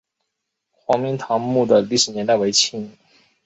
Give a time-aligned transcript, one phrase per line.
[0.71, 2.91] 黄明堂墓的历史年代为清。